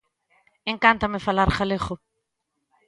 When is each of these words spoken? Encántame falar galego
Encántame 0.73 1.19
falar 1.27 1.49
galego 1.57 1.95